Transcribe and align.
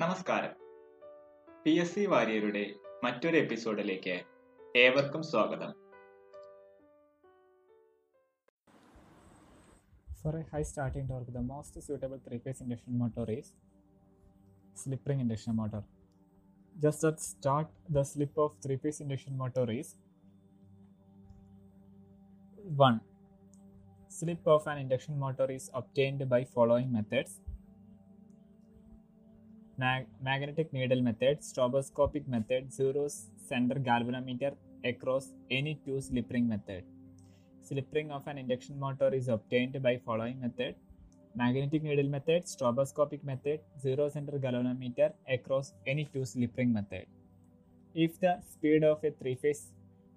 നമസ്കാരം 0.00 0.52
P 1.62 1.72
S 1.82 1.92
C 1.94 2.02
വാര്യരുടെ 2.12 2.62
മറ്റൊരു 3.04 3.36
എപ്പിസോഡിലേക്ക് 3.40 4.14
ഏവർക്കും 4.82 5.22
സ്വാഗതം 5.30 5.72
For 10.22 10.32
a 10.40 10.44
high 10.52 10.64
starting 10.70 11.04
torque, 11.10 11.28
the 11.36 11.44
most 11.50 11.74
suitable 11.86 12.20
three-phase 12.24 12.62
induction 12.64 12.94
motor 13.02 13.26
is 13.36 13.46
slip 14.74 15.04
ring 15.10 15.20
induction 15.26 15.54
motor. 15.60 15.82
Just 16.74 17.04
at 17.10 17.20
start, 17.28 17.68
the 17.98 18.04
slip 18.12 18.34
of 18.46 18.50
three-phase 18.64 19.00
induction 19.00 19.36
motor 19.42 19.66
is 19.78 19.90
1. 22.88 23.00
Slip 24.10 24.52
of 24.56 24.66
an 24.66 24.78
induction 24.78 25.16
motor 25.18 25.48
is 25.50 25.66
obtained 25.74 26.24
by 26.34 26.42
following 26.56 26.90
methods. 26.98 27.34
Mag- 29.82 30.08
magnetic 30.28 30.72
needle 30.76 31.02
method, 31.08 31.40
stroboscopic 31.50 32.26
method, 32.34 32.72
zero 32.78 33.04
center 33.50 33.76
galvanometer 33.88 34.52
across 34.92 35.26
any 35.58 35.74
two 35.84 36.00
slip 36.00 36.30
ring 36.34 36.48
method. 36.54 36.82
Slip 37.68 37.88
ring 37.94 38.10
of 38.10 38.26
an 38.26 38.38
induction 38.38 38.78
motor 38.84 39.10
is 39.20 39.28
obtained 39.28 39.82
by 39.82 39.94
following 40.06 40.40
method 40.40 40.74
magnetic 41.34 41.82
needle 41.82 42.08
method, 42.08 42.44
stroboscopic 42.44 43.22
method, 43.24 43.60
zero 43.80 44.08
center 44.08 44.38
galvanometer 44.38 45.12
across 45.28 45.72
any 45.86 46.04
two 46.12 46.24
slip 46.24 46.56
ring 46.56 46.72
method. 46.72 47.06
If 47.94 48.20
the 48.20 48.40
speed 48.52 48.84
of 48.84 49.02
a 49.04 49.10
three 49.10 49.34
phase 49.34 49.72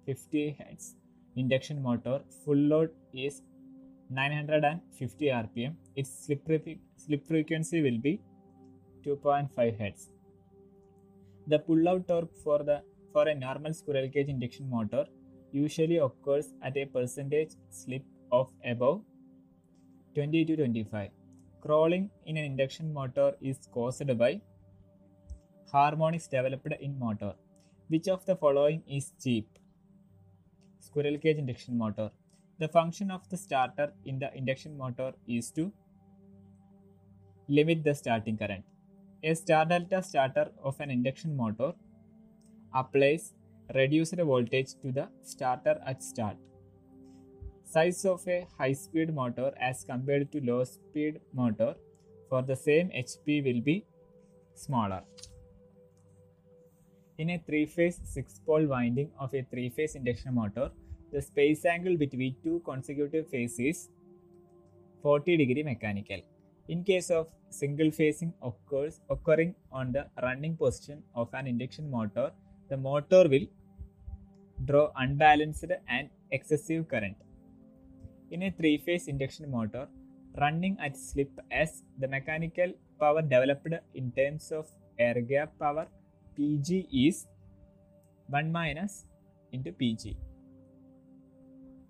50 0.06 0.56
Hz 0.60 0.94
induction 1.36 1.82
motor 1.82 2.20
full 2.44 2.56
load 2.56 2.90
is 3.12 3.42
950 4.10 5.26
rpm, 5.26 5.74
its 5.96 6.26
slip, 6.26 6.46
slip 6.96 7.26
frequency 7.26 7.82
will 7.82 7.98
be 7.98 8.20
2.5 9.04 9.78
Hz. 9.78 10.08
The 11.46 11.58
pull 11.58 11.88
out 11.88 12.08
torque 12.08 12.34
for 12.42 12.62
the 12.62 12.82
for 13.12 13.28
a 13.28 13.34
normal 13.34 13.72
squirrel 13.72 14.08
cage 14.08 14.28
induction 14.28 14.68
motor 14.68 15.04
usually 15.52 15.98
occurs 15.98 16.46
at 16.62 16.76
a 16.76 16.84
percentage 16.86 17.52
slip 17.70 18.02
of 18.32 18.50
above 18.64 19.02
20 20.14 20.44
to 20.46 20.56
25. 20.56 21.10
Crawling 21.60 22.10
in 22.26 22.36
an 22.36 22.44
induction 22.44 22.92
motor 22.92 23.32
is 23.40 23.58
caused 23.72 24.18
by 24.18 24.40
harmonics 25.70 26.26
developed 26.26 26.74
in 26.80 26.98
motor. 26.98 27.34
Which 27.88 28.08
of 28.08 28.24
the 28.26 28.36
following 28.36 28.82
is 28.88 29.12
cheap? 29.22 29.48
Squirrel 30.80 31.18
cage 31.18 31.38
induction 31.38 31.78
motor. 31.78 32.10
The 32.58 32.68
function 32.68 33.10
of 33.10 33.28
the 33.28 33.36
starter 33.36 33.92
in 34.04 34.18
the 34.18 34.34
induction 34.36 34.76
motor 34.76 35.12
is 35.26 35.50
to 35.52 35.72
limit 37.48 37.84
the 37.84 37.94
starting 37.94 38.38
current. 38.38 38.64
A 39.30 39.34
star 39.34 39.64
delta 39.64 40.02
starter 40.02 40.50
of 40.62 40.78
an 40.80 40.90
induction 40.90 41.34
motor 41.34 41.72
applies 42.74 43.32
reduced 43.74 44.16
voltage 44.16 44.74
to 44.82 44.92
the 44.92 45.08
starter 45.22 45.80
at 45.86 46.02
start. 46.02 46.36
Size 47.64 48.04
of 48.04 48.28
a 48.28 48.46
high 48.58 48.74
speed 48.74 49.14
motor 49.14 49.50
as 49.58 49.82
compared 49.82 50.30
to 50.32 50.42
low 50.44 50.62
speed 50.64 51.22
motor 51.32 51.74
for 52.28 52.42
the 52.42 52.54
same 52.54 52.90
HP 52.90 53.42
will 53.46 53.62
be 53.62 53.86
smaller. 54.54 55.00
In 57.16 57.30
a 57.30 57.38
three 57.46 57.64
phase 57.64 57.98
6 58.04 58.40
pole 58.44 58.66
winding 58.66 59.10
of 59.18 59.34
a 59.34 59.42
three 59.50 59.70
phase 59.70 59.94
induction 59.94 60.34
motor, 60.34 60.70
the 61.12 61.22
space 61.22 61.64
angle 61.64 61.96
between 61.96 62.36
two 62.44 62.60
consecutive 62.66 63.30
phases 63.30 63.58
is 63.58 63.88
40 65.02 65.38
degree 65.38 65.62
mechanical. 65.62 66.20
In 66.68 66.82
case 66.82 67.10
of 67.10 67.26
single 67.50 67.88
phasing 67.88 68.32
occurs 68.42 69.00
occurring 69.10 69.54
on 69.70 69.92
the 69.92 70.06
running 70.22 70.56
position 70.56 71.02
of 71.14 71.28
an 71.34 71.46
induction 71.46 71.90
motor, 71.90 72.30
the 72.70 72.76
motor 72.76 73.28
will 73.28 73.46
draw 74.64 74.90
unbalanced 74.96 75.66
and 75.88 76.08
excessive 76.30 76.88
current. 76.88 77.16
In 78.30 78.44
a 78.44 78.50
three 78.50 78.78
phase 78.78 79.08
induction 79.08 79.50
motor 79.50 79.86
running 80.40 80.78
at 80.80 80.96
slip 80.96 81.30
S, 81.50 81.82
the 81.98 82.08
mechanical 82.08 82.72
power 82.98 83.20
developed 83.20 83.74
in 83.94 84.10
terms 84.12 84.50
of 84.50 84.66
air 84.98 85.20
gap 85.20 85.52
power 85.58 85.86
Pg 86.34 86.88
is 86.92 87.26
1 88.28 88.50
minus 88.50 89.04
into 89.52 89.70
Pg. 89.70 90.16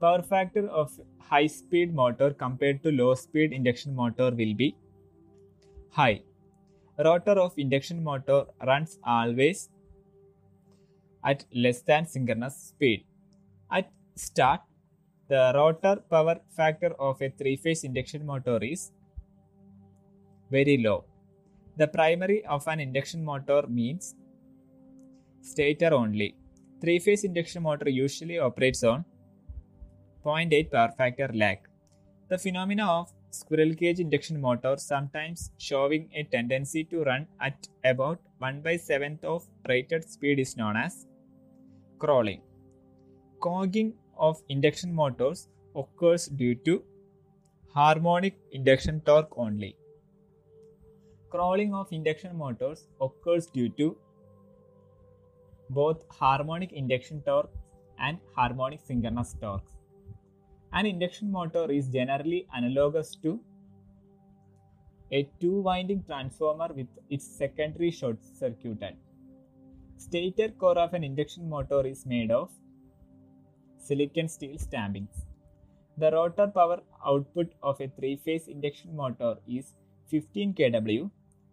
Power 0.05 0.23
factor 0.23 0.69
of 0.69 0.91
high 1.19 1.47
speed 1.47 1.95
motor 1.99 2.31
compared 2.31 2.83
to 2.83 2.91
low 2.93 3.15
speed 3.15 3.55
induction 3.59 3.95
motor 4.01 4.27
will 4.41 4.53
be 4.63 4.77
high. 5.99 6.21
Rotor 7.07 7.37
of 7.45 7.55
induction 7.57 8.05
motor 8.09 8.41
runs 8.67 8.99
always 9.03 9.71
at 11.25 11.47
less 11.55 11.81
than 11.81 12.07
synchronous 12.07 12.55
speed. 12.55 13.07
At 13.73 13.91
start, 14.15 14.61
the 15.29 15.53
rotor 15.55 15.97
power 16.11 16.37
factor 16.51 16.93
of 17.09 17.23
a 17.23 17.31
three 17.31 17.57
phase 17.57 17.83
induction 17.85 18.27
motor 18.27 18.59
is 18.63 18.93
very 20.51 20.77
low. 20.77 21.07
The 21.79 21.89
primary 21.89 22.45
of 22.45 22.69
an 22.69 22.79
induction 22.79 23.25
motor 23.25 23.63
means 23.69 24.15
stator 25.41 25.95
only. 25.95 26.37
Three 26.83 26.99
phase 26.99 27.25
induction 27.25 27.63
motor 27.63 27.89
usually 27.89 28.39
operates 28.39 28.85
on 28.85 29.07
0.8 30.25 30.71
power 30.71 30.91
factor 30.97 31.29
lag. 31.35 31.59
The 32.29 32.39
phenomena 32.39 32.87
of 32.87 33.13
squirrel 33.31 33.75
cage 33.75 34.01
induction 34.01 34.41
motor 34.41 34.77
sometimes 34.79 35.51
showing 35.59 36.09
a 36.15 36.23
tendency 36.23 36.85
to 36.85 37.03
run 37.05 37.27
at 37.41 37.69
about 37.85 38.21
1 38.39 38.63
by 38.63 38.77
7th 38.77 39.23
of 39.25 39.47
rated 39.69 40.09
speed 40.09 40.39
is 40.39 40.57
known 40.57 40.77
as 40.77 41.07
crawling. 41.99 42.41
Cogging 43.41 43.93
of 44.17 44.41
induction 44.49 44.95
motors 44.95 45.49
occurs 45.77 46.27
due 46.29 46.55
to 46.67 46.83
harmonic 47.75 48.39
induction 48.53 49.01
torque 49.01 49.37
only. 49.37 49.77
Crawling 51.29 51.75
of 51.75 51.93
induction 51.93 52.37
motors 52.39 52.87
occurs 53.01 53.47
due 53.47 53.69
to 53.81 53.97
both 55.69 56.05
harmonic 56.09 56.73
induction 56.73 57.21
torque 57.23 57.51
and 57.99 58.19
harmonic 58.35 58.81
synchronous 58.81 59.35
torques. 59.41 59.74
An 60.79 60.87
induction 60.87 61.31
motor 61.31 61.71
is 61.71 61.87
generally 61.87 62.49
analogous 62.53 63.15
to 63.23 63.39
a 65.13 65.23
two 65.41 65.61
winding 65.61 66.03
transformer 66.03 66.69
with 66.75 66.89
its 67.09 67.25
secondary 67.25 67.93
short 67.93 68.19
circuited. 68.41 68.97
Stator 69.99 70.49
core 70.49 70.77
of 70.77 70.93
an 70.93 71.05
induction 71.05 71.49
motor 71.49 71.87
is 71.87 72.05
made 72.05 72.33
of 72.33 72.51
silicon 73.79 74.29
steel 74.29 74.57
stampings. 74.57 75.27
The 75.97 76.11
rotor 76.11 76.49
power 76.49 76.81
output 77.07 77.53
of 77.63 77.81
a 77.81 77.87
three 77.87 78.17
phase 78.17 78.49
induction 78.49 78.97
motor 78.97 79.37
is 79.47 79.75
15 80.09 80.55
kW 80.55 81.09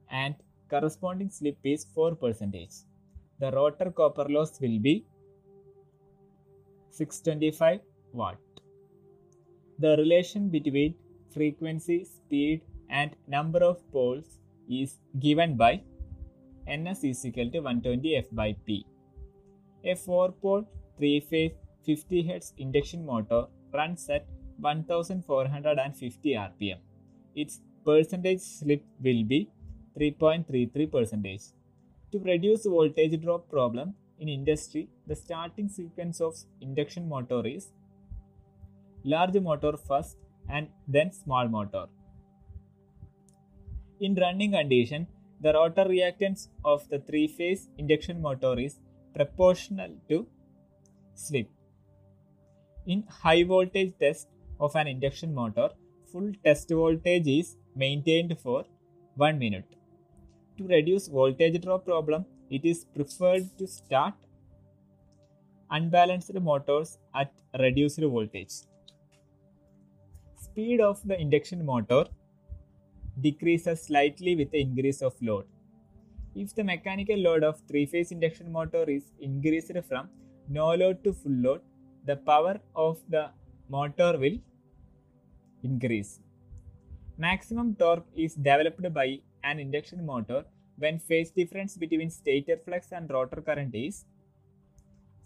and 0.09 0.33
corresponding 0.67 1.29
slip 1.29 1.57
is 1.63 1.85
4%. 1.95 2.83
The 3.39 3.51
rotor 3.51 3.91
copper 3.91 4.25
loss 4.27 4.59
will 4.59 4.79
be 4.79 5.05
625 6.89 7.81
watt. 8.13 8.37
The 9.83 9.95
relation 9.97 10.49
between 10.49 10.93
frequency, 11.33 12.03
speed, 12.03 12.61
and 12.89 13.15
number 13.27 13.59
of 13.63 13.77
poles 13.91 14.37
is 14.69 14.91
given 15.19 15.55
by 15.61 15.71
ns 16.77 16.99
is 17.09 17.25
equal 17.27 17.49
to 17.53 17.61
120 17.61 18.15
f 18.17 18.27
by 18.31 18.49
p. 18.65 18.85
A 19.83 19.95
4 19.95 20.33
pole 20.43 20.65
3 20.99 21.19
phase 21.29 21.53
50 21.87 22.23
Hz 22.27 22.51
induction 22.65 23.03
motor 23.11 23.41
runs 23.73 24.07
at 24.17 24.27
1450 24.59 26.33
rpm. 26.45 26.79
Its 27.33 27.61
percentage 27.83 28.41
slip 28.41 28.83
will 29.01 29.23
be 29.33 29.49
3.33 29.99 30.91
percentage. 30.91 31.45
To 32.11 32.19
reduce 32.19 32.65
voltage 32.65 33.19
drop 33.23 33.49
problem 33.49 33.95
in 34.19 34.29
industry, 34.29 34.89
the 35.07 35.15
starting 35.15 35.69
sequence 35.69 36.21
of 36.21 36.35
induction 36.59 37.09
motor 37.09 37.47
is 37.47 37.71
large 39.03 39.35
motor 39.35 39.73
first 39.77 40.17
and 40.49 40.67
then 40.87 41.11
small 41.11 41.47
motor. 41.47 41.85
In 43.99 44.15
running 44.15 44.51
condition, 44.51 45.07
the 45.41 45.53
rotor 45.53 45.85
reactance 45.85 46.47
of 46.65 46.87
the 46.89 46.99
three 46.99 47.27
phase 47.27 47.69
induction 47.77 48.21
motor 48.21 48.59
is 48.59 48.79
proportional 49.15 49.91
to 50.09 50.27
slip. 51.15 51.47
In 52.85 53.03
high 53.09 53.43
voltage 53.43 53.93
test 53.99 54.27
of 54.59 54.75
an 54.75 54.87
induction 54.87 55.33
motor, 55.33 55.69
full 56.11 56.31
test 56.43 56.69
voltage 56.69 57.27
is 57.27 57.57
maintained 57.75 58.37
for 58.39 58.65
1 59.15 59.39
minute. 59.39 59.75
To 60.57 60.67
reduce 60.67 61.07
voltage 61.07 61.61
drop 61.61 61.85
problem, 61.85 62.25
it 62.49 62.65
is 62.65 62.85
preferred 62.85 63.49
to 63.57 63.67
start 63.67 64.13
unbalanced 65.69 66.33
motors 66.33 66.97
at 67.15 67.31
reduced 67.57 67.99
voltage. 67.99 68.53
Speed 70.51 70.81
of 70.81 70.99
the 71.07 71.17
induction 71.17 71.65
motor 71.65 72.03
decreases 73.21 73.83
slightly 73.83 74.35
with 74.35 74.51
the 74.51 74.59
increase 74.59 75.01
of 75.01 75.13
load. 75.21 75.45
If 76.35 76.53
the 76.55 76.63
mechanical 76.65 77.17
load 77.17 77.45
of 77.45 77.61
three-phase 77.69 78.11
induction 78.11 78.51
motor 78.51 78.83
is 78.89 79.03
increased 79.21 79.71
from 79.87 80.09
no 80.49 80.73
load 80.75 81.05
to 81.05 81.13
full 81.13 81.37
load, 81.45 81.61
the 82.05 82.17
power 82.17 82.59
of 82.75 82.99
the 83.07 83.29
motor 83.69 84.17
will 84.17 84.37
increase. 85.63 86.19
Maximum 87.17 87.73
torque 87.75 88.07
is 88.13 88.35
developed 88.35 88.93
by 88.93 89.19
an 89.45 89.57
induction 89.57 90.05
motor 90.05 90.43
when 90.77 90.99
phase 90.99 91.31
difference 91.31 91.77
between 91.77 92.09
stator 92.09 92.59
flux 92.65 92.91
and 92.91 93.09
rotor 93.09 93.39
current 93.39 93.73
is 93.73 94.03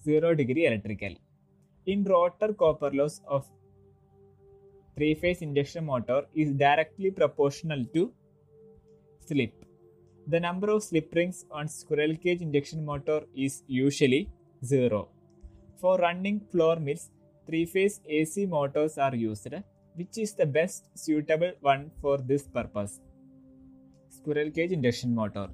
0 0.03 0.35
degree 0.35 0.67
electrical. 0.67 1.15
In 1.87 2.03
rotor 2.03 2.53
copper 2.53 2.91
loss 2.91 3.21
of 3.27 3.47
three-phase 4.95 5.41
induction 5.41 5.85
motor 5.85 6.23
is 6.33 6.51
directly 6.53 7.11
proportional 7.11 7.85
to 7.93 8.11
slip. 9.27 9.53
The 10.27 10.39
number 10.39 10.69
of 10.69 10.83
slip 10.83 11.13
rings 11.13 11.45
on 11.51 11.67
squirrel 11.67 12.15
cage 12.15 12.41
induction 12.41 12.83
motor 12.85 13.21
is 13.35 13.63
usually 13.67 14.29
0. 14.63 15.07
For 15.79 15.97
running 15.97 16.39
flour 16.51 16.79
mills, 16.79 17.09
three-phase 17.45 18.01
AC 18.07 18.45
motors 18.45 18.97
are 18.97 19.15
used, 19.15 19.53
which 19.95 20.17
is 20.17 20.33
the 20.33 20.45
best 20.45 20.87
suitable 20.97 21.51
one 21.61 21.91
for 22.01 22.17
this 22.17 22.47
purpose. 22.47 23.01
Squirrel 24.09 24.49
cage 24.49 24.71
induction 24.71 25.13
motor. 25.13 25.49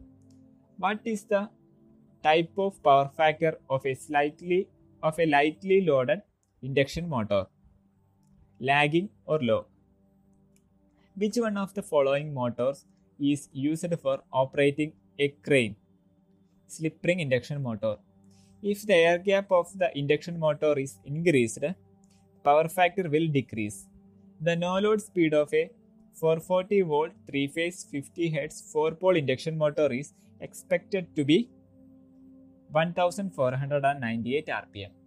What 0.78 1.00
is 1.04 1.24
the 1.24 1.50
type 2.24 2.52
of 2.58 2.82
power 2.84 3.10
factor 3.18 3.58
of 3.70 3.86
a 3.86 3.94
slightly 3.96 4.68
of 5.04 5.20
a 5.20 5.26
lightly 5.26 5.82
loaded 5.86 6.22
induction 6.62 7.10
motor? 7.10 7.48
Lagging 8.64 9.10
or 9.26 9.40
low? 9.40 9.66
Which 11.16 11.38
one 11.38 11.58
of 11.58 11.74
the 11.74 11.82
following 11.82 12.32
motors 12.32 12.86
is 13.20 13.50
used 13.52 13.92
for 14.00 14.20
operating 14.32 14.94
a 15.18 15.30
crane? 15.30 15.76
Slip 16.68 17.00
ring 17.04 17.22
induction 17.22 17.64
motor. 17.64 17.96
If 18.62 18.84
the 18.84 18.94
air 18.94 19.18
gap 19.18 19.52
of 19.52 19.76
the 19.76 19.90
induction 19.98 20.38
motor 20.38 20.78
is 20.78 21.00
increased, 21.06 21.64
power 22.44 22.68
factor 22.68 23.10
will 23.10 23.28
decrease. 23.30 23.88
The 24.40 24.56
no 24.56 24.78
load 24.78 25.02
speed 25.02 25.34
of 25.34 25.52
a 25.56 25.72
440 26.14 26.82
volt 26.82 27.12
3 27.26 27.48
phase 27.48 27.84
50 27.90 28.32
Hz 28.32 28.72
4 28.72 28.92
pole 28.92 29.16
induction 29.16 29.58
motor 29.58 29.92
is 29.92 30.14
expected 30.40 31.16
to 31.16 31.26
be 31.26 31.50
1498 32.72 34.46
rpm. 34.46 35.01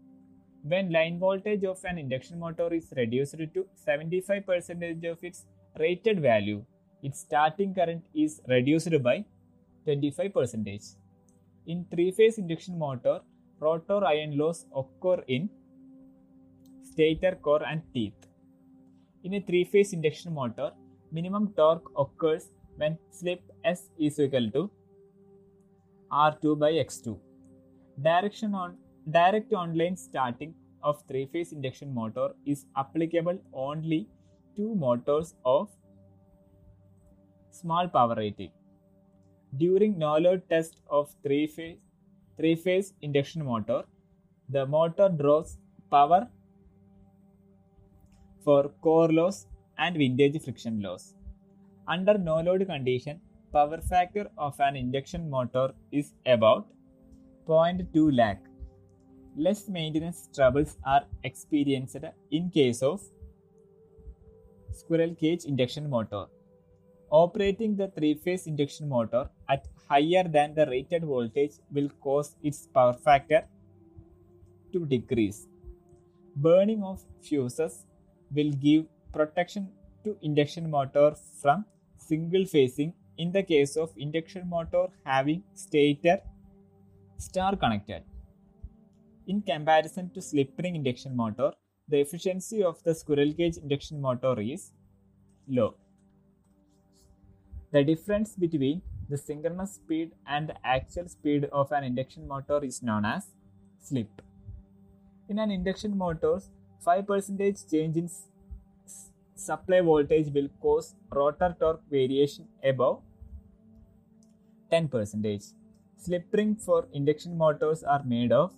When 0.67 0.91
line 0.91 1.19
voltage 1.19 1.63
of 1.65 1.85
an 1.85 1.99
induction 1.99 2.39
motor 2.39 2.73
is 2.73 2.87
reduced 2.97 3.37
to 3.55 3.67
75% 3.87 5.11
of 5.11 5.23
its 5.23 5.45
rated 5.79 6.21
value, 6.23 6.65
its 7.03 7.21
starting 7.21 7.75
current 7.75 8.03
is 8.15 8.41
reduced 8.49 9.03
by 9.03 9.27
25%. 9.87 10.97
In 11.67 11.85
three 11.91 12.11
phase 12.13 12.39
induction 12.39 12.79
motor, 12.79 13.21
rotor 13.61 14.07
iron 14.07 14.39
loss 14.39 14.65
occur 14.75 15.23
in 15.29 15.51
stator 16.83 17.37
core 17.43 17.63
and 17.67 17.83
teeth. 17.93 18.27
In 19.23 19.35
a 19.35 19.41
three 19.41 19.65
phase 19.65 19.93
induction 19.93 20.33
motor, 20.33 20.71
minimum 21.13 21.53
torque 21.59 21.91
occurs 21.99 22.47
when 22.77 22.97
slip 23.11 23.43
S 23.65 23.91
is 23.99 24.19
equal 24.19 24.51
to 24.53 24.71
R2 26.11 26.59
by 26.59 26.73
X2. 26.73 27.19
Direction 28.03 28.55
on 28.55 28.79
direct 29.11 29.53
online 29.53 29.97
starting 29.97 30.55
of 30.83 31.03
three 31.09 31.27
phase 31.27 31.53
induction 31.53 31.93
motor 31.95 32.29
is 32.47 32.67
applicable 32.77 33.39
only 33.53 34.09
to 34.57 34.75
motors 34.75 35.35
of 35.45 35.69
small 37.51 37.89
power 37.89 38.15
rating. 38.17 38.51
During 39.57 39.99
no 39.99 40.17
load 40.19 40.43
test 40.49 40.77
of 40.91 41.15
three 41.23 41.47
phase 41.47 41.77
three 42.37 42.55
phase 42.57 42.95
induction 43.03 43.45
motor, 43.45 43.85
the 44.49 44.67
motor 44.67 45.09
draws 45.09 45.59
power 45.91 46.27
for 48.45 48.71
core 48.81 49.13
loss 49.13 49.47
and 49.79 49.97
windage 49.97 50.43
friction 50.43 50.81
loss. 50.81 51.15
Under 51.87 52.19
no 52.19 52.41
load 52.41 52.67
condition, 52.67 53.21
power 53.53 53.81
factor 53.81 54.29
of 54.37 54.59
an 54.61 54.77
induction 54.77 55.31
motor 55.31 55.73
is 55.93 56.13
about 56.27 56.67
0.2 57.47 58.17
lag. 58.17 58.39
Less 59.37 59.69
maintenance 59.69 60.29
troubles 60.33 60.77
are 60.87 61.05
experienced 61.25 61.97
in 62.31 62.51
case 62.51 62.83
of 62.83 63.03
squirrel 64.73 65.15
cage 65.17 65.45
induction 65.45 65.91
motor. 65.91 66.27
Operating 67.11 67.75
the 67.75 67.89
three 67.89 68.15
phase 68.15 68.47
induction 68.47 68.89
motor 68.89 69.29
at 69.49 69.67
higher 69.89 70.23
than 70.23 70.55
the 70.55 70.67
rated 70.67 71.05
voltage 71.05 71.55
will 71.73 71.89
cause 72.01 72.37
its 72.45 72.69
power 72.73 72.93
factor 72.93 73.45
to 74.73 74.87
decrease. 74.87 75.49
Burning 76.37 76.85
of 76.85 77.03
fuses 77.21 77.87
will 78.33 78.53
give 78.53 78.87
protection 79.13 79.69
to 80.05 80.17
induction 80.23 80.71
motor 80.71 81.17
from 81.43 81.65
single 81.99 82.43
phasing 82.43 82.93
in 83.19 83.33
the 83.33 83.43
case 83.43 83.77
of 83.77 83.91
induction 83.97 84.49
motor 84.49 84.87
having 85.05 85.43
stator 85.55 86.21
star 87.19 87.57
connected. 87.57 88.05
In 89.27 89.41
comparison 89.41 90.11
to 90.11 90.21
slip 90.21 90.51
ring 90.63 90.77
induction 90.77 91.17
motor, 91.17 91.53
the 91.89 91.99
efficiency 92.01 92.63
of 92.63 92.83
the 92.83 92.95
squirrel 92.95 93.33
cage 93.33 93.57
induction 93.57 94.01
motor 94.01 94.39
is 94.39 94.73
low. 95.49 95.77
The 97.73 97.85
difference 97.85 98.35
between 98.35 98.83
the 99.09 99.17
synchronous 99.17 99.77
speed 99.77 100.13
and 100.27 100.49
the 100.51 100.67
actual 100.67 101.09
speed 101.09 101.47
of 101.53 101.73
an 101.73 101.85
induction 101.85 102.29
motor 102.29 102.63
is 102.63 102.83
known 102.83 103.07
as 103.07 103.29
slip. 103.81 104.21
In 105.29 105.39
an 105.39 105.51
induction 105.51 105.97
motor, 105.97 106.41
5% 106.87 107.71
change 107.71 107.97
in 107.97 108.11
supply 109.35 109.81
voltage 109.81 110.29
will 110.35 110.49
cause 110.61 110.95
rotor 111.11 111.57
torque 111.59 111.83
variation 111.91 112.47
above 112.63 113.01
10%. 114.71 115.55
Slip 115.97 116.27
ring 116.33 116.57
for 116.57 116.87
induction 116.93 117.39
motors 117.39 117.83
are 117.83 118.03
made 118.05 118.31
of 118.31 118.53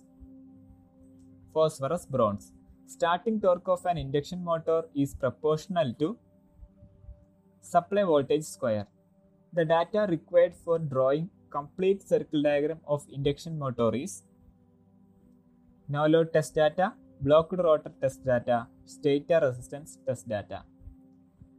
phosphorus 1.53 2.05
bronze. 2.05 2.51
Starting 2.85 3.39
torque 3.41 3.67
of 3.67 3.85
an 3.85 3.97
induction 3.97 4.43
motor 4.43 4.83
is 4.95 5.13
proportional 5.13 5.93
to 5.99 6.17
supply 7.61 8.03
voltage 8.03 8.43
square. 8.43 8.87
The 9.53 9.65
data 9.65 10.07
required 10.09 10.55
for 10.63 10.79
drawing 10.79 11.29
complete 11.49 12.07
circle 12.07 12.41
diagram 12.41 12.79
of 12.87 13.05
induction 13.11 13.57
motor 13.57 13.93
is 13.95 14.23
no 15.89 16.05
load 16.05 16.33
test 16.33 16.55
data, 16.55 16.93
blocked 17.21 17.57
rotor 17.57 17.91
test 18.01 18.25
data, 18.25 18.67
stator 18.85 19.39
resistance 19.41 19.97
test 20.05 20.27
data. 20.27 20.63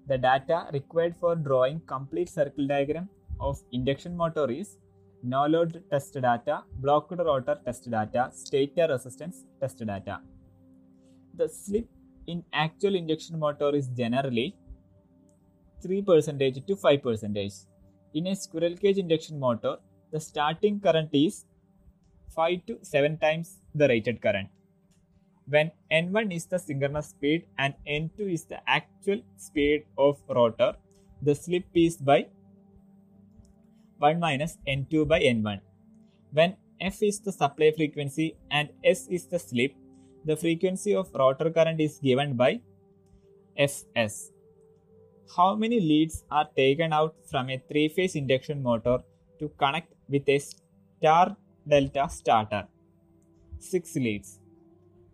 The 0.06 0.18
data 0.18 0.66
required 0.72 1.16
for 1.16 1.34
drawing 1.34 1.80
complete 1.86 2.28
circle 2.28 2.66
diagram 2.66 3.08
of 3.40 3.58
induction 3.72 4.16
motor 4.16 4.50
is 4.50 4.76
no 5.22 5.46
load 5.46 5.82
test 5.90 6.14
data, 6.14 6.62
blocked 6.78 7.12
rotor 7.18 7.58
test 7.64 7.90
data, 7.90 8.30
stator 8.32 8.88
resistance 8.88 9.44
test 9.60 9.78
data. 9.84 10.20
The 11.34 11.48
slip 11.48 11.88
in 12.26 12.44
actual 12.52 12.94
induction 12.94 13.38
motor 13.38 13.74
is 13.74 13.88
generally 13.88 14.56
3% 15.84 16.66
to 16.66 16.76
5%. 16.76 17.66
In 18.14 18.26
a 18.26 18.36
squirrel 18.36 18.76
cage 18.76 18.98
induction 18.98 19.38
motor, 19.38 19.76
the 20.12 20.20
starting 20.20 20.80
current 20.80 21.10
is 21.12 21.44
5 22.34 22.66
to 22.66 22.78
7 22.82 23.18
times 23.18 23.60
the 23.74 23.88
rated 23.88 24.20
current. 24.20 24.48
When 25.46 25.70
N1 25.90 26.34
is 26.34 26.46
the 26.46 26.58
synchronous 26.58 27.08
speed 27.08 27.46
and 27.58 27.74
N2 27.88 28.32
is 28.32 28.44
the 28.44 28.60
actual 28.68 29.20
speed 29.36 29.84
of 29.96 30.18
rotor, 30.28 30.74
the 31.22 31.34
slip 31.34 31.64
is 31.74 31.96
by 31.96 32.26
1 33.98 34.20
minus 34.20 34.58
N2 34.66 35.06
by 35.08 35.20
N1. 35.20 35.60
When 36.32 36.56
F 36.80 37.02
is 37.02 37.20
the 37.20 37.32
supply 37.32 37.72
frequency 37.76 38.36
and 38.50 38.68
S 38.84 39.08
is 39.08 39.26
the 39.26 39.38
slip, 39.38 39.74
the 40.24 40.36
frequency 40.36 40.94
of 40.94 41.12
rotor 41.14 41.50
current 41.50 41.80
is 41.80 41.98
given 41.98 42.34
by 42.34 42.60
Fs. 43.56 44.30
How 45.36 45.56
many 45.56 45.80
leads 45.80 46.24
are 46.30 46.48
taken 46.56 46.92
out 46.92 47.14
from 47.30 47.50
a 47.50 47.58
three 47.68 47.88
phase 47.88 48.14
induction 48.14 48.62
motor 48.62 48.98
to 49.40 49.48
connect 49.58 49.92
with 50.08 50.28
a 50.28 50.38
star 50.38 51.36
delta 51.68 52.08
starter? 52.08 52.66
6 53.58 53.96
leads. 53.96 54.38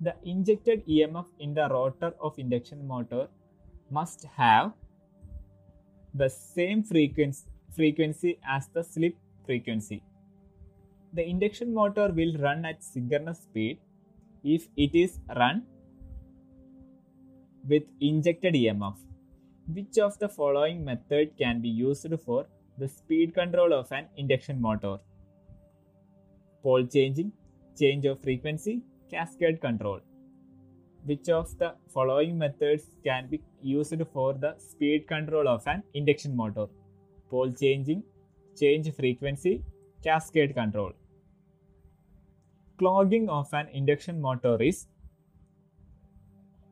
The 0.01 0.15
injected 0.25 0.87
EMF 0.87 1.27
in 1.41 1.55
the 1.55 1.69
rotor 1.69 2.13
of 2.21 2.39
induction 2.39 2.87
motor 2.87 3.29
must 3.91 4.27
have 4.37 4.73
the 6.13 6.29
same 6.29 6.83
frequency, 6.83 7.47
frequency 7.75 8.39
as 8.49 8.69
the 8.69 8.83
slip 8.83 9.17
frequency. 9.47 10.03
The 11.13 11.29
induction 11.29 11.73
motor 11.73 12.09
will 12.13 12.37
run 12.39 12.65
at 12.65 12.83
synchronous 12.83 13.41
speed 13.41 13.79
if 14.43 14.69
it 14.77 14.95
is 14.95 15.19
run 15.37 15.65
with 17.69 17.85
injected 18.01 18.55
EMF. 18.55 18.97
Which 19.67 19.99
of 19.99 20.19
the 20.19 20.29
following 20.29 20.85
method 20.85 21.37
can 21.39 21.61
be 21.63 21.69
used 21.69 22.07
for 22.25 22.47
the 22.79 22.89
speed 22.89 23.35
control 23.35 23.73
of 23.73 23.91
an 23.93 24.07
induction 24.17 24.61
motor. 24.61 24.99
Pole 26.63 26.87
changing, 26.87 27.33
change 27.79 28.05
of 28.05 28.21
frequency, 28.21 28.83
cascade 29.11 29.61
control. 29.61 30.01
Which 31.05 31.29
of 31.29 31.57
the 31.59 31.75
following 31.93 32.37
methods 32.37 32.91
can 33.05 33.29
be 33.29 33.41
used 33.63 34.03
for 34.13 34.35
the 34.35 34.57
speed 34.59 35.07
control 35.07 35.49
of 35.49 35.67
an 35.67 35.83
induction 35.95 36.35
motor? 36.37 36.67
Pole 37.35 37.53
changing, 37.61 38.03
change 38.59 38.89
frequency, 38.95 39.53
cascade 40.05 40.55
control. 40.55 40.93
Clogging 42.79 43.29
of 43.29 43.53
an 43.53 43.67
induction 43.79 44.21
motor 44.21 44.57
is 44.63 44.87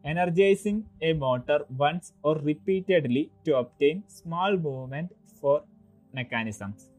energizing 0.05 0.85
a 1.01 1.15
motor 1.15 1.59
once 1.77 2.13
or 2.23 2.37
repeatedly 2.51 3.33
to 3.45 3.57
obtain 3.57 4.05
small 4.07 4.57
movement 4.57 5.11
for 5.41 5.65
mechanisms. 6.13 6.91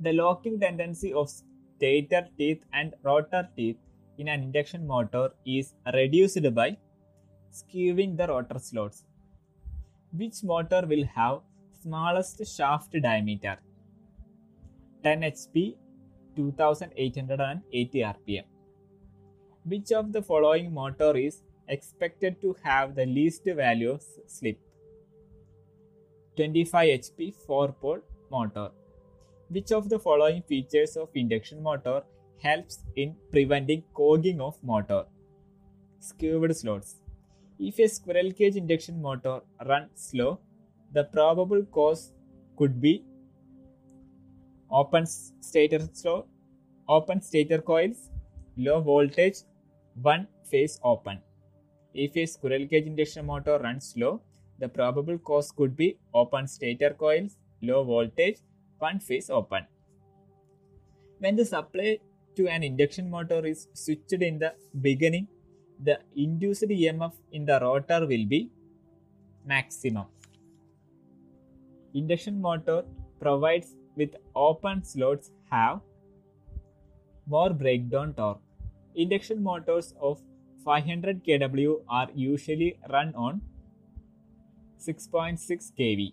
The 0.00 0.12
locking 0.12 0.60
tendency 0.60 1.14
of 1.14 1.30
stator 1.30 2.26
teeth 2.36 2.62
and 2.74 2.92
rotor 3.02 3.48
teeth 3.56 3.78
in 4.18 4.28
an 4.28 4.42
induction 4.42 4.86
motor 4.86 5.30
is 5.46 5.72
reduced 5.94 6.54
by 6.54 6.76
skewing 7.50 8.18
the 8.18 8.26
rotor 8.26 8.58
slots. 8.58 9.04
Which 10.12 10.44
motor 10.44 10.84
will 10.86 11.04
have 11.14 11.40
smallest 11.84 12.40
shaft 12.56 12.92
diameter? 13.02 13.56
10 15.02 15.20
HP 15.20 15.76
2880 16.34 17.98
rpm. 18.10 18.44
Which 19.64 19.92
of 19.92 20.12
the 20.12 20.22
following 20.22 20.72
motor 20.72 21.14
is 21.16 21.42
expected 21.68 22.40
to 22.40 22.56
have 22.62 22.94
the 22.94 23.04
least 23.04 23.44
value 23.44 23.90
of 23.90 24.02
slip? 24.26 24.58
25 26.36 27.00
HP 27.00 27.34
4 27.46 27.72
pole 27.72 28.00
motor. 28.30 28.70
Which 29.48 29.70
of 29.72 29.90
the 29.90 29.98
following 29.98 30.42
features 30.42 30.96
of 30.96 31.10
induction 31.14 31.62
motor 31.62 32.02
helps 32.42 32.78
in 32.96 33.14
preventing 33.30 33.84
cogging 33.92 34.40
of 34.40 34.56
motor? 34.62 35.04
Skewed 36.00 36.56
slots. 36.56 36.96
If 37.58 37.78
a 37.78 37.88
squirrel 37.88 38.32
cage 38.32 38.56
induction 38.56 39.00
motor 39.02 39.40
runs 39.66 39.90
slow, 39.94 40.40
the 40.94 41.04
probable 41.04 41.62
cause 41.76 42.12
could 42.56 42.80
be 42.80 43.04
open 44.70 45.06
stator 45.06 45.80
slot, 45.92 46.26
open 46.88 47.20
stator 47.20 47.60
coils, 47.60 48.10
low 48.56 48.80
voltage, 48.80 49.38
one 50.00 50.26
phase 50.50 50.78
open. 50.84 51.18
If 51.92 52.16
a 52.16 52.26
squirrel 52.26 52.66
cage 52.66 52.86
induction 52.86 53.26
motor 53.26 53.58
runs 53.58 53.92
slow, 53.92 54.22
the 54.58 54.68
probable 54.68 55.18
cause 55.18 55.50
could 55.50 55.76
be 55.76 55.98
open 56.12 56.46
stator 56.46 56.90
coils, 56.90 57.36
low 57.60 57.82
voltage, 57.84 58.38
one 58.78 59.00
phase 59.00 59.30
open. 59.30 59.66
When 61.18 61.36
the 61.36 61.44
supply 61.44 61.98
to 62.36 62.48
an 62.48 62.62
induction 62.62 63.10
motor 63.10 63.44
is 63.46 63.68
switched 63.74 64.12
in 64.12 64.38
the 64.38 64.54
beginning, 64.80 65.28
the 65.82 65.98
induced 66.16 66.62
EMF 66.62 67.12
in 67.32 67.46
the 67.46 67.58
rotor 67.60 68.00
will 68.00 68.26
be 68.26 68.50
maximum. 69.44 70.06
Induction 71.94 72.40
motor 72.40 72.82
provides 73.20 73.74
with 73.96 74.16
open 74.34 74.82
slots 74.84 75.30
have 75.50 75.80
more 77.26 77.50
breakdown 77.50 78.14
torque. 78.14 78.40
Induction 78.96 79.42
motors 79.42 79.94
of 80.00 80.20
500 80.64 81.24
kW 81.24 81.76
are 81.88 82.08
usually 82.14 82.78
run 82.90 83.14
on 83.14 83.40
6.6 84.80 85.72
kV. 85.78 86.12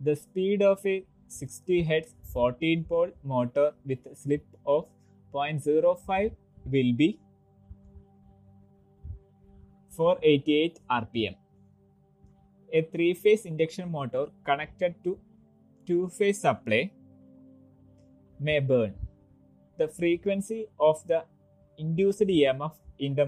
The 0.00 0.16
speed 0.16 0.62
of 0.62 0.84
a 0.84 1.04
60 1.28 1.84
Hz 1.84 2.14
14 2.32 2.84
pole 2.84 3.10
motor 3.22 3.72
with 3.86 3.98
slip 4.16 4.44
of 4.66 4.86
0.05 5.32 6.32
will 6.66 6.92
be 6.92 7.18
488 9.90 10.80
rpm. 10.90 11.43
A 12.78 12.82
three 12.82 13.14
phase 13.14 13.44
induction 13.46 13.90
motor 13.90 14.26
connected 14.44 14.94
to 15.04 15.16
two 15.86 16.08
phase 16.08 16.40
supply 16.40 16.90
may 18.40 18.58
burn. 18.58 18.94
The 19.78 19.86
frequency 19.86 20.66
of 20.80 21.06
the 21.06 21.24
induced 21.78 22.22
EMF 22.22 22.72
in 22.98 23.14
the 23.14 23.26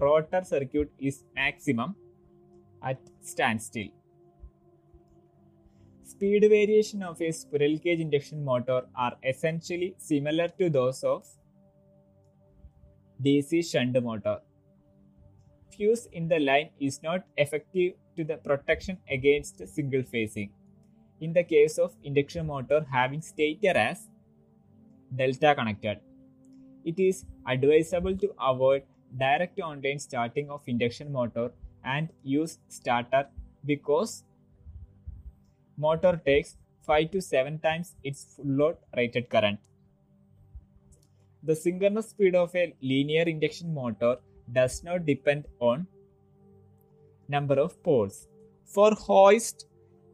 rotor 0.00 0.42
circuit 0.44 0.90
is 0.98 1.24
maximum 1.34 1.94
at 2.82 2.98
standstill. 3.20 3.88
Speed 6.04 6.48
variation 6.48 7.02
of 7.02 7.20
a 7.20 7.30
squirrel 7.32 7.78
cage 7.78 8.00
induction 8.00 8.42
motor 8.42 8.82
are 8.94 9.18
essentially 9.22 9.94
similar 9.98 10.48
to 10.58 10.70
those 10.70 11.04
of 11.04 11.26
DC 13.22 13.70
shunt 13.70 14.02
motor. 14.02 14.38
Fuse 15.70 16.08
in 16.12 16.28
the 16.28 16.38
line 16.38 16.70
is 16.80 17.02
not 17.02 17.24
effective 17.36 17.92
to 18.16 18.24
the 18.24 18.36
protection 18.36 18.98
against 19.10 19.66
single 19.68 20.02
phasing. 20.02 20.50
In 21.20 21.32
the 21.32 21.44
case 21.44 21.78
of 21.78 21.94
induction 22.04 22.46
motor 22.46 22.84
having 22.90 23.22
stator 23.22 23.76
as 23.76 24.08
delta 25.14 25.54
connected, 25.54 26.00
it 26.84 26.98
is 26.98 27.24
advisable 27.46 28.16
to 28.16 28.34
avoid 28.40 28.82
direct 29.18 29.58
online 29.60 29.98
starting 29.98 30.50
of 30.50 30.60
induction 30.66 31.12
motor 31.12 31.50
and 31.84 32.08
use 32.22 32.58
starter 32.68 33.26
because 33.64 34.24
motor 35.76 36.20
takes 36.24 36.56
5 36.86 37.10
to 37.12 37.20
7 37.20 37.58
times 37.58 37.94
its 38.04 38.24
full 38.36 38.46
load 38.46 38.76
rated 38.96 39.28
current. 39.28 39.58
The 41.42 41.56
synchronous 41.56 42.08
speed 42.10 42.34
of 42.34 42.54
a 42.54 42.74
linear 42.82 43.22
induction 43.22 43.72
motor 43.72 44.16
does 44.52 44.82
not 44.84 45.06
depend 45.06 45.46
on 45.60 45.86
number 47.28 47.54
of 47.54 47.82
poles. 47.82 48.28
For 48.64 48.92
hoist, 48.92 49.66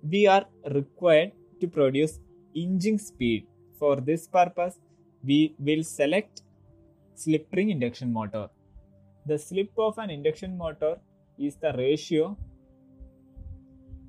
we 0.02 0.26
are 0.26 0.44
required 0.70 1.32
to 1.60 1.68
produce 1.68 2.18
inching 2.54 2.98
speed. 2.98 3.46
For 3.78 3.96
this 3.96 4.26
purpose, 4.26 4.78
we 5.24 5.54
will 5.58 5.82
select 5.82 6.42
slip 7.14 7.46
ring 7.52 7.70
induction 7.70 8.12
motor. 8.12 8.48
The 9.26 9.38
slip 9.38 9.70
of 9.78 9.98
an 9.98 10.10
induction 10.10 10.56
motor 10.56 10.98
is 11.38 11.56
the 11.56 11.72
ratio 11.76 12.36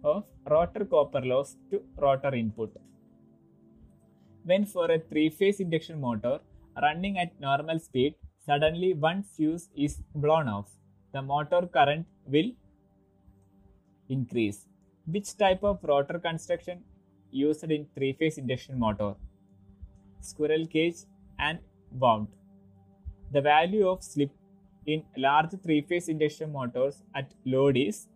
of 0.04 0.24
rotor 0.50 0.86
copper 0.86 1.22
loss 1.22 1.56
to 1.72 1.82
rotor 1.98 2.34
input. 2.34 2.76
When 4.44 4.66
for 4.66 4.92
a 4.92 5.00
three 5.00 5.30
phase 5.30 5.60
induction 5.60 6.02
motor 6.02 6.40
running 6.82 7.18
at 7.18 7.40
normal 7.40 7.80
speed, 7.80 8.16
suddenly 8.46 8.94
one 8.94 9.24
fuse 9.24 9.70
is 9.76 10.02
blown 10.16 10.50
off, 10.50 10.70
the 11.14 11.22
motor 11.22 11.62
current 11.68 12.06
will 12.26 12.52
increase. 14.10 14.66
Which 15.06 15.38
type 15.38 15.64
of 15.64 15.80
rotor 15.84 16.20
construction 16.20 16.84
used 17.32 17.64
in 17.64 17.88
three 17.96 18.14
phase 18.14 18.38
induction 18.38 18.80
motor? 18.80 19.16
Squirrel 20.22 20.66
cage 20.66 20.98
and 21.40 21.60
wound. 21.92 22.28
The 23.32 23.42
value 23.42 23.88
of 23.88 24.04
slip 24.04 24.32
in 24.86 25.04
large 25.18 25.52
three 25.64 25.82
phase 25.82 26.10
induction 26.10 26.52
motors 26.52 27.04
at 27.16 27.34
load 27.46 27.78
is 27.78 28.08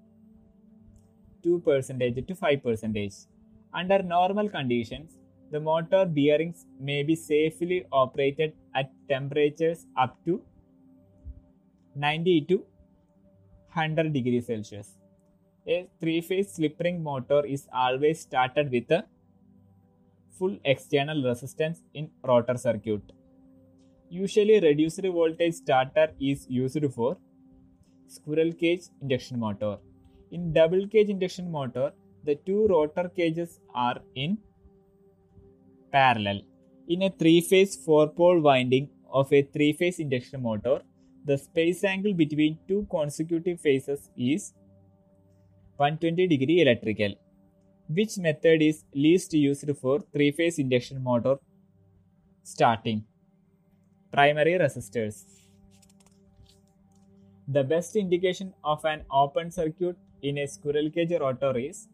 2% 1.45 2.27
to 2.27 2.35
5%. 2.35 3.27
Under 3.73 4.01
normal 4.03 4.49
conditions, 4.49 5.17
the 5.51 5.59
motor 5.59 6.05
bearings 6.05 6.65
may 6.79 7.03
be 7.03 7.15
safely 7.15 7.85
operated 7.91 8.53
at 8.75 8.91
temperatures 9.07 9.85
up 9.97 10.17
to 10.25 10.41
90 11.95 12.41
to 12.41 12.57
100 13.73 14.13
degrees 14.13 14.47
Celsius. 14.47 14.97
A 15.69 15.85
three 15.99 16.21
phase 16.21 16.53
slip 16.53 16.79
ring 16.79 17.03
motor 17.03 17.45
is 17.45 17.67
always 17.73 18.21
started 18.21 18.71
with 18.71 18.89
a 18.89 19.03
full 20.37 20.57
external 20.63 21.21
resistance 21.23 21.81
in 21.93 22.09
rotor 22.23 22.55
circuit. 22.55 23.01
Usually, 24.09 24.61
reduced 24.61 25.01
voltage 25.03 25.55
starter 25.55 26.07
is 26.21 26.45
used 26.47 26.85
for 26.93 27.17
squirrel 28.07 28.53
cage 28.53 28.83
induction 29.01 29.39
motor. 29.39 29.77
In 30.31 30.53
double 30.53 30.87
cage 30.87 31.09
induction 31.09 31.51
motor, 31.51 31.91
the 32.23 32.35
two 32.35 32.67
rotor 32.67 33.09
cages 33.09 33.59
are 33.75 33.99
in 34.15 34.37
parallel. 35.91 36.41
In 36.87 37.01
a 37.01 37.09
three 37.09 37.41
phase 37.41 37.75
four 37.75 38.07
pole 38.07 38.39
winding 38.39 38.89
of 39.11 39.33
a 39.33 39.41
three 39.41 39.73
phase 39.73 39.99
induction 39.99 40.41
motor, 40.41 40.81
the 41.25 41.37
space 41.37 41.83
angle 41.83 42.13
between 42.13 42.57
two 42.69 42.87
consecutive 42.89 43.59
phases 43.59 44.09
is 44.15 44.53
120 45.77 46.27
degree 46.27 46.61
electrical. 46.61 47.13
Which 47.87 48.17
method 48.17 48.61
is 48.61 48.83
least 48.93 49.33
used 49.33 49.69
for 49.77 49.99
three 50.11 50.31
phase 50.31 50.57
induction 50.57 51.03
motor 51.03 51.37
starting? 52.43 53.05
Primary 54.11 54.53
resistors. 54.53 55.23
The 57.47 57.63
best 57.63 57.95
indication 57.95 58.53
of 58.63 58.83
an 58.85 59.03
open 59.11 59.51
circuit 59.51 59.95
in 60.21 60.39
a 60.39 60.47
squirrel 60.47 60.89
cage 60.89 61.13
rotor 61.21 61.57
is 61.57 61.87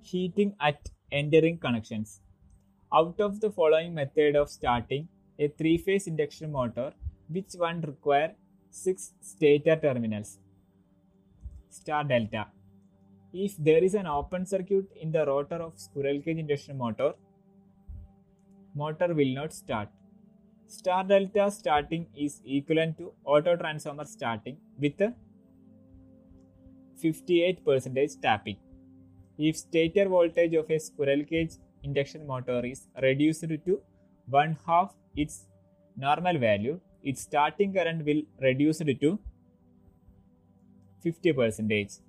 heating 0.00 0.54
at 0.60 0.88
entering 1.12 1.58
connections. 1.58 2.20
Out 2.92 3.20
of 3.20 3.40
the 3.40 3.50
following 3.50 3.94
method 3.94 4.36
of 4.36 4.48
starting 4.48 5.06
a 5.38 5.48
three-phase 5.48 6.06
induction 6.06 6.50
motor, 6.50 6.92
which 7.28 7.52
one 7.56 7.82
require 7.82 8.34
six 8.70 9.12
stator 9.20 9.76
terminals? 9.76 10.38
Star 11.70 12.04
delta. 12.04 12.46
If 13.32 13.56
there 13.58 13.84
is 13.84 13.94
an 13.94 14.06
open 14.06 14.46
circuit 14.46 14.86
in 15.00 15.12
the 15.12 15.26
rotor 15.26 15.56
of 15.56 15.78
squirrel 15.78 16.20
cage 16.20 16.38
induction 16.38 16.78
motor, 16.78 17.12
motor 18.74 19.14
will 19.14 19.34
not 19.34 19.52
start. 19.52 19.88
Star 20.66 21.04
delta 21.04 21.50
starting 21.50 22.06
is 22.16 22.40
equivalent 22.46 22.98
to 22.98 23.12
auto 23.24 23.56
transformer 23.56 24.04
starting 24.04 24.56
with 24.78 25.00
a 25.00 25.14
58% 27.02 28.20
tapping. 28.22 28.56
If 29.38 29.56
stator 29.56 30.08
voltage 30.08 30.54
of 30.54 30.70
a 30.70 30.78
squirrel 30.78 31.22
cage 31.24 31.52
induction 31.82 32.26
motor 32.26 32.64
is 32.64 32.88
reduced 33.02 33.42
to 33.42 33.80
one 34.26 34.56
half 34.66 34.94
its 35.16 35.46
normal 35.96 36.38
value, 36.38 36.80
its 37.02 37.22
starting 37.22 37.72
current 37.72 38.04
will 38.04 38.22
reduce 38.40 38.78
to 38.78 39.18
50%. 41.04 42.00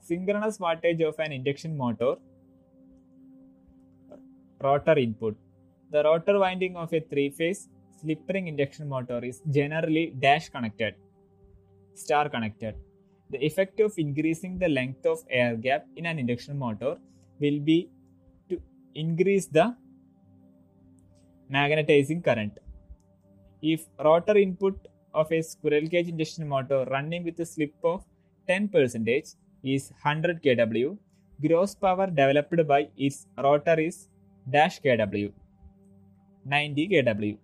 Synchronous 0.00 0.58
wattage 0.58 1.02
of 1.02 1.18
an 1.18 1.32
induction 1.32 1.76
motor 1.76 2.16
rotor 4.62 4.98
input. 4.98 5.36
The 5.90 6.02
rotor 6.02 6.38
winding 6.38 6.76
of 6.76 6.92
a 6.92 7.00
three-phase 7.00 7.68
slip 8.00 8.20
ring 8.28 8.48
induction 8.48 8.88
motor 8.88 9.24
is 9.24 9.40
generally 9.50 10.14
dash 10.18 10.48
connected, 10.48 10.94
star 11.94 12.28
connected. 12.28 12.74
The 13.30 13.44
effect 13.44 13.80
of 13.80 13.92
increasing 13.96 14.58
the 14.58 14.68
length 14.68 15.04
of 15.06 15.18
air 15.30 15.56
gap 15.56 15.86
in 15.96 16.06
an 16.06 16.18
induction 16.18 16.58
motor 16.58 16.96
will 17.40 17.58
be 17.60 17.90
to 18.48 18.60
increase 18.94 19.46
the 19.46 19.74
magnetizing 21.50 22.22
current. 22.22 22.58
If 23.62 23.86
rotor 24.04 24.36
input 24.36 24.88
of 25.12 25.30
a 25.32 25.42
squirrel 25.42 25.88
cage 25.88 26.08
induction 26.08 26.46
motor 26.46 26.84
running 26.90 27.24
with 27.24 27.40
a 27.40 27.46
slip 27.46 27.74
of 27.82 28.04
10% 28.48 29.34
is 29.62 29.90
100 30.02 30.42
kW, 30.42 30.96
gross 31.46 31.74
power 31.74 32.06
developed 32.06 32.66
by 32.66 32.88
its 32.96 33.26
rotor 33.36 33.78
is 33.80 34.08
dash 34.50 34.80
kW 34.80 35.32
90 36.44 36.88
kW. 36.88 37.38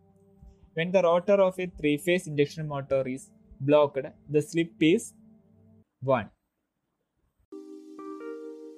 When 0.75 0.90
the 0.90 1.02
rotor 1.02 1.35
of 1.35 1.59
a 1.59 1.66
three 1.66 1.97
phase 1.99 2.26
induction 2.26 2.68
motor 2.68 3.06
is 3.06 3.30
blocked, 3.61 4.06
the 4.30 4.40
slip 4.40 4.71
is 4.80 5.12
1. 6.02 6.30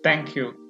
Thank 0.02 0.34
you. 0.34 0.63